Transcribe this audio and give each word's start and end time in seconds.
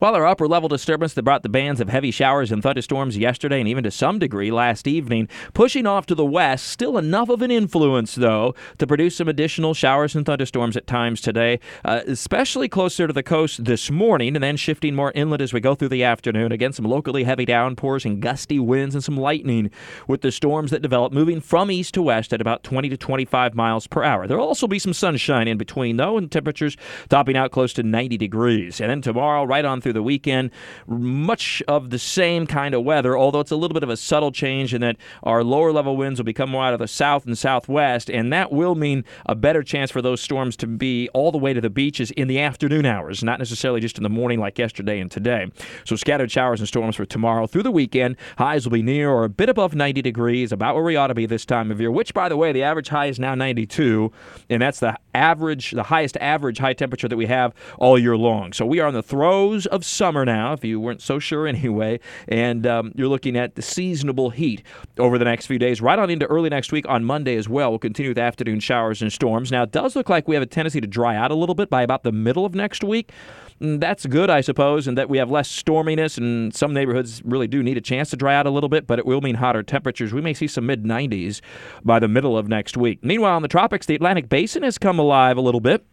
While 0.00 0.16
our 0.16 0.26
upper 0.26 0.48
level 0.48 0.68
disturbance 0.68 1.14
that 1.14 1.22
brought 1.22 1.44
the 1.44 1.48
bands 1.48 1.80
of 1.80 1.88
heavy 1.88 2.10
showers 2.10 2.50
and 2.50 2.60
thunderstorms 2.60 3.16
yesterday 3.16 3.60
and 3.60 3.68
even 3.68 3.84
to 3.84 3.92
some 3.92 4.18
degree 4.18 4.50
last 4.50 4.88
evening, 4.88 5.28
pushing 5.52 5.86
off 5.86 6.04
to 6.06 6.16
the 6.16 6.24
west, 6.24 6.66
still 6.66 6.98
enough 6.98 7.28
of 7.28 7.42
an 7.42 7.52
influence, 7.52 8.16
though, 8.16 8.56
to 8.78 8.88
produce 8.88 9.14
some 9.14 9.28
additional 9.28 9.72
showers 9.72 10.16
and 10.16 10.26
thunderstorms 10.26 10.76
at 10.76 10.88
times 10.88 11.20
today, 11.20 11.60
uh, 11.84 12.00
especially 12.08 12.68
closer 12.68 13.06
to 13.06 13.12
the 13.12 13.22
coast 13.22 13.64
this 13.66 13.88
morning, 13.88 14.34
and 14.34 14.42
then 14.42 14.56
shifting 14.56 14.96
more 14.96 15.12
inland 15.14 15.40
as 15.40 15.52
we 15.52 15.60
go 15.60 15.76
through 15.76 15.90
the 15.90 16.02
afternoon. 16.02 16.50
Again, 16.50 16.72
some 16.72 16.86
locally 16.86 17.22
heavy 17.22 17.44
downpours 17.44 18.04
and 18.04 18.20
gusty 18.20 18.58
winds 18.58 18.96
and 18.96 19.04
some 19.04 19.16
lightning 19.16 19.70
with 20.08 20.22
the 20.22 20.32
storms 20.32 20.72
that 20.72 20.82
develop 20.82 21.12
moving 21.12 21.40
from 21.40 21.70
east 21.70 21.94
to 21.94 22.02
west 22.02 22.32
at 22.32 22.40
about 22.40 22.64
20 22.64 22.88
to 22.88 22.96
25 22.96 23.54
miles 23.54 23.86
per 23.86 24.02
hour. 24.02 24.26
There 24.26 24.38
will 24.38 24.48
also 24.48 24.66
be 24.66 24.80
some 24.80 24.92
sunshine 24.92 25.46
in 25.46 25.56
between, 25.56 25.98
though, 25.98 26.18
and 26.18 26.32
temperatures 26.32 26.76
topping 27.08 27.36
out 27.36 27.52
close 27.52 27.72
to 27.74 27.84
90 27.84 28.16
degrees. 28.16 28.80
And 28.80 28.90
then 28.90 29.00
tomorrow, 29.00 29.44
right 29.44 29.64
on 29.64 29.83
through 29.84 29.92
the 29.92 30.02
weekend. 30.02 30.50
Much 30.88 31.62
of 31.68 31.90
the 31.90 31.98
same 31.98 32.46
kind 32.46 32.74
of 32.74 32.82
weather, 32.82 33.16
although 33.16 33.38
it's 33.38 33.52
a 33.52 33.56
little 33.56 33.74
bit 33.74 33.84
of 33.84 33.90
a 33.90 33.96
subtle 33.96 34.32
change 34.32 34.74
in 34.74 34.80
that 34.80 34.96
our 35.22 35.44
lower 35.44 35.70
level 35.70 35.96
winds 35.96 36.18
will 36.18 36.24
become 36.24 36.50
more 36.50 36.64
out 36.64 36.72
of 36.72 36.80
the 36.80 36.88
south 36.88 37.26
and 37.26 37.38
southwest, 37.38 38.10
and 38.10 38.32
that 38.32 38.50
will 38.50 38.74
mean 38.74 39.04
a 39.26 39.34
better 39.36 39.62
chance 39.62 39.90
for 39.92 40.02
those 40.02 40.20
storms 40.20 40.56
to 40.56 40.66
be 40.66 41.08
all 41.10 41.30
the 41.30 41.38
way 41.38 41.52
to 41.52 41.60
the 41.60 41.70
beaches 41.70 42.10
in 42.12 42.26
the 42.26 42.40
afternoon 42.40 42.86
hours, 42.86 43.22
not 43.22 43.38
necessarily 43.38 43.80
just 43.80 43.98
in 43.98 44.02
the 44.02 44.08
morning 44.08 44.40
like 44.40 44.58
yesterday 44.58 44.98
and 44.98 45.10
today. 45.10 45.50
So 45.84 45.94
scattered 45.94 46.32
showers 46.32 46.60
and 46.60 46.66
storms 46.66 46.96
for 46.96 47.04
tomorrow 47.04 47.46
through 47.46 47.64
the 47.64 47.70
weekend. 47.70 48.16
Highs 48.38 48.64
will 48.64 48.72
be 48.72 48.82
near 48.82 49.10
or 49.10 49.24
a 49.24 49.28
bit 49.28 49.48
above 49.50 49.74
90 49.74 50.00
degrees, 50.00 50.50
about 50.50 50.74
where 50.74 50.84
we 50.84 50.96
ought 50.96 51.08
to 51.08 51.14
be 51.14 51.26
this 51.26 51.44
time 51.44 51.70
of 51.70 51.80
year, 51.80 51.90
which, 51.90 52.14
by 52.14 52.28
the 52.28 52.36
way, 52.36 52.52
the 52.52 52.62
average 52.62 52.88
high 52.88 53.06
is 53.06 53.18
now 53.18 53.34
92, 53.34 54.10
and 54.48 54.62
that's 54.62 54.80
the 54.80 54.98
average, 55.14 55.70
the 55.72 55.84
highest 55.84 56.16
average 56.20 56.58
high 56.58 56.72
temperature 56.72 57.08
that 57.08 57.16
we 57.16 57.26
have 57.26 57.54
all 57.78 57.98
year 57.98 58.16
long. 58.16 58.52
So 58.52 58.66
we 58.66 58.80
are 58.80 58.88
in 58.88 58.94
the 58.94 59.02
throes 59.02 59.66
of 59.66 59.84
summer 59.84 60.24
now, 60.24 60.52
if 60.52 60.64
you 60.64 60.80
weren't 60.80 61.02
so 61.02 61.18
sure 61.18 61.46
anyway, 61.54 62.00
and 62.28 62.66
um, 62.66 62.92
you're 62.94 63.08
looking 63.08 63.36
at 63.36 63.54
the 63.54 63.62
seasonable 63.62 64.30
heat 64.30 64.62
over 64.98 65.18
the 65.18 65.24
next 65.24 65.46
few 65.46 65.58
days, 65.58 65.80
right 65.80 65.98
on 65.98 66.10
into 66.10 66.26
early 66.26 66.50
next 66.50 66.72
week 66.72 66.88
on 66.88 67.04
Monday 67.04 67.36
as 67.36 67.48
well. 67.48 67.70
We'll 67.70 67.78
continue 67.78 68.10
with 68.10 68.18
afternoon 68.18 68.60
showers 68.60 69.02
and 69.02 69.12
storms. 69.12 69.50
Now, 69.50 69.62
it 69.62 69.72
does 69.72 69.96
look 69.96 70.08
like 70.08 70.28
we 70.28 70.34
have 70.34 70.42
a 70.42 70.46
tendency 70.46 70.80
to 70.80 70.86
dry 70.86 71.16
out 71.16 71.30
a 71.30 71.34
little 71.34 71.54
bit 71.54 71.70
by 71.70 71.82
about 71.82 72.02
the 72.02 72.12
middle 72.12 72.44
of 72.44 72.54
next 72.54 72.84
week. 72.84 73.12
Mm, 73.60 73.80
That's 73.80 74.06
good, 74.06 74.30
I 74.30 74.40
suppose, 74.40 74.88
and 74.88 74.98
that 74.98 75.08
we 75.08 75.18
have 75.18 75.30
less 75.30 75.48
storminess, 75.48 76.18
and 76.18 76.54
some 76.54 76.74
neighborhoods 76.74 77.22
really 77.24 77.46
do 77.46 77.62
need 77.62 77.76
a 77.76 77.80
chance 77.80 78.10
to 78.10 78.16
dry 78.16 78.34
out 78.34 78.46
a 78.46 78.50
little 78.50 78.68
bit, 78.68 78.86
but 78.86 78.98
it 78.98 79.06
will 79.06 79.20
mean 79.20 79.36
hotter 79.36 79.62
temperatures. 79.62 80.12
We 80.12 80.20
may 80.20 80.34
see 80.34 80.46
some 80.46 80.66
mid 80.66 80.84
90s 80.84 81.40
by 81.84 81.98
the 81.98 82.08
middle 82.08 82.36
of 82.36 82.48
next 82.48 82.76
week. 82.76 83.04
Meanwhile, 83.04 83.36
in 83.36 83.42
the 83.42 83.48
tropics, 83.48 83.86
the 83.86 83.94
Atlantic 83.94 84.28
Basin 84.28 84.62
has 84.62 84.78
come 84.78 84.98
alive 85.04 85.36
a 85.36 85.40
little 85.40 85.60
bit. 85.60 85.84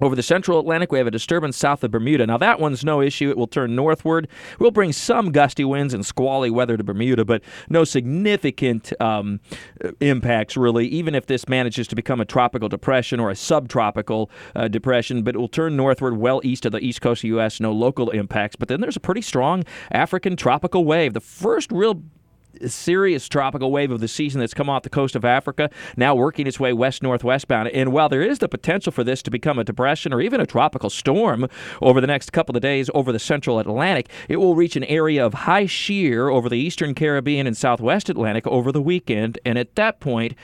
Over 0.00 0.16
the 0.16 0.22
central 0.22 0.58
Atlantic, 0.58 0.90
we 0.92 0.98
have 0.98 1.06
a 1.06 1.10
disturbance 1.10 1.58
south 1.58 1.84
of 1.84 1.90
Bermuda. 1.90 2.26
Now, 2.26 2.38
that 2.38 2.58
one's 2.58 2.82
no 2.82 3.02
issue. 3.02 3.28
It 3.28 3.36
will 3.36 3.46
turn 3.46 3.76
northward. 3.76 4.28
We'll 4.58 4.70
bring 4.70 4.94
some 4.94 5.30
gusty 5.30 5.62
winds 5.62 5.92
and 5.92 6.06
squally 6.06 6.48
weather 6.48 6.78
to 6.78 6.82
Bermuda, 6.82 7.26
but 7.26 7.42
no 7.68 7.84
significant 7.84 8.94
um, 8.98 9.40
impacts, 10.00 10.56
really, 10.56 10.86
even 10.88 11.14
if 11.14 11.26
this 11.26 11.48
manages 11.50 11.86
to 11.88 11.94
become 11.94 12.18
a 12.18 12.24
tropical 12.24 12.70
depression 12.70 13.20
or 13.20 13.28
a 13.28 13.36
subtropical 13.36 14.30
uh, 14.56 14.68
depression. 14.68 15.22
But 15.22 15.34
it 15.34 15.38
will 15.38 15.48
turn 15.48 15.76
northward 15.76 16.16
well 16.16 16.40
east 16.44 16.64
of 16.64 16.72
the 16.72 16.78
east 16.78 17.02
coast 17.02 17.18
of 17.18 17.22
the 17.22 17.28
U.S., 17.28 17.60
no 17.60 17.70
local 17.70 18.08
impacts. 18.08 18.56
But 18.56 18.68
then 18.68 18.80
there's 18.80 18.96
a 18.96 19.00
pretty 19.00 19.22
strong 19.22 19.64
African 19.92 20.34
tropical 20.34 20.86
wave. 20.86 21.12
The 21.12 21.20
first 21.20 21.70
real 21.70 22.02
serious 22.66 23.28
tropical 23.28 23.70
wave 23.70 23.90
of 23.90 24.00
the 24.00 24.08
season 24.08 24.40
that's 24.40 24.54
come 24.54 24.68
off 24.68 24.82
the 24.82 24.90
coast 24.90 25.16
of 25.16 25.24
Africa, 25.24 25.70
now 25.96 26.14
working 26.14 26.46
its 26.46 26.60
way 26.60 26.72
west 26.72 27.02
northwestbound. 27.02 27.70
And 27.72 27.92
while 27.92 28.08
there 28.08 28.22
is 28.22 28.38
the 28.38 28.48
potential 28.48 28.92
for 28.92 29.04
this 29.04 29.22
to 29.22 29.30
become 29.30 29.58
a 29.58 29.64
depression 29.64 30.12
or 30.12 30.20
even 30.20 30.40
a 30.40 30.46
tropical 30.46 30.90
storm 30.90 31.48
over 31.80 32.00
the 32.00 32.06
next 32.06 32.32
couple 32.32 32.56
of 32.56 32.62
days 32.62 32.90
over 32.94 33.12
the 33.12 33.18
central 33.18 33.58
Atlantic, 33.58 34.08
it 34.28 34.36
will 34.36 34.54
reach 34.54 34.76
an 34.76 34.84
area 34.84 35.24
of 35.24 35.34
high 35.34 35.66
shear 35.66 36.28
over 36.28 36.48
the 36.48 36.58
eastern 36.58 36.94
Caribbean 36.94 37.46
and 37.46 37.56
southwest 37.56 38.08
Atlantic 38.08 38.46
over 38.46 38.72
the 38.72 38.82
weekend. 38.82 39.38
And 39.44 39.58
at 39.58 39.74
that 39.76 40.00
point, 40.00 40.34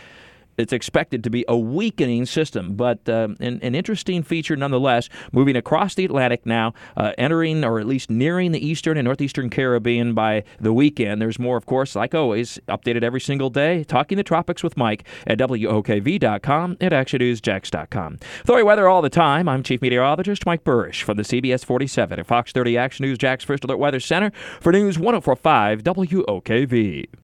it's 0.57 0.73
expected 0.73 1.23
to 1.25 1.31
be 1.31 1.45
a 1.49 1.57
weakening 1.57 2.27
system, 2.27 2.75
but 2.77 3.09
uh, 3.09 3.29
an, 3.41 3.61
an, 3.63 3.75
interesting 3.75 4.23
feature 4.23 4.57
nonetheless. 4.57 5.09
Moving 5.33 5.57
across 5.57 5.95
the 5.95 6.05
Atlantic 6.05 6.47
now, 6.47 6.73
uh, 6.97 7.13
entering 7.19 7.65
or 7.65 7.79
at 7.79 7.87
least 7.87 8.11
nearing 8.11 8.53
the 8.53 8.67
eastern 8.67 8.97
and 8.97 9.05
northeastern 9.05 9.51
Caribbean 9.51 10.15
by 10.15 10.45
the 10.59 10.73
weekend. 10.73 11.21
There's 11.21 11.39
more, 11.39 11.57
of 11.57 11.67
course, 11.67 11.95
like 11.95 12.15
always, 12.15 12.59
updated 12.69 13.03
every 13.03 13.21
single 13.21 13.51
day. 13.51 13.85
Talking 13.85 14.17
the 14.17 14.25
tropics 14.25 14.63
with 14.63 14.77
Mike 14.77 15.05
at 15.27 15.39
WOKV.com 15.39 16.77
and 16.81 16.93
ActionNewsJax.com. 16.93 18.19
Authority 18.43 18.65
weather 18.65 18.89
all 18.89 19.03
the 19.03 19.11
time. 19.11 19.49
I'm 19.49 19.63
Chief 19.63 19.83
Meteorologist 19.83 20.47
Mike 20.47 20.65
Buresh 20.65 21.03
from 21.03 21.17
the 21.17 21.23
CBS 21.23 21.65
47 21.65 22.21
at 22.21 22.27
Fox 22.27 22.53
30 22.53 22.79
Action 22.79 23.05
News 23.05 23.19
Jax 23.19 23.45
First 23.45 23.65
Alert 23.65 23.79
Weather 23.79 24.01
Center 24.01 24.31
for 24.61 24.73
News 24.73 24.99
1045 24.99 25.83
WOKV. 25.83 27.07